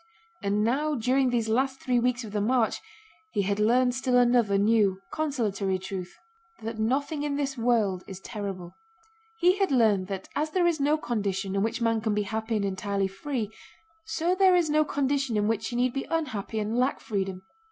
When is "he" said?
3.33-3.43, 9.37-9.59, 15.67-15.75